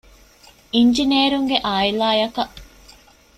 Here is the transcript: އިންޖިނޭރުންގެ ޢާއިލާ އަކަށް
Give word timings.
އިންޖިނޭރުންގެ 0.75 1.57
ޢާއިލާ 1.67 2.07
އަކަށް 2.21 2.53